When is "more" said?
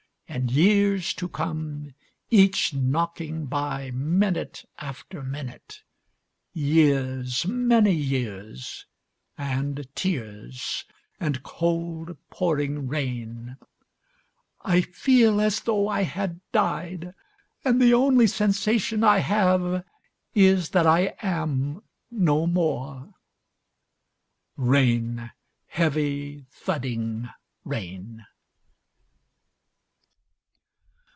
22.47-23.15